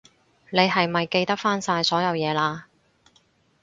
[0.49, 2.63] 你係咪記得返晒所有嘢喇？